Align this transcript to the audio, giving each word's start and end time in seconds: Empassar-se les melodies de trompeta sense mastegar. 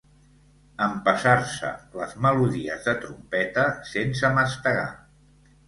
Empassar-se 0.85 1.69
les 1.99 2.17
melodies 2.27 2.89
de 2.89 2.97
trompeta 3.05 3.69
sense 3.93 4.35
mastegar. 4.41 4.91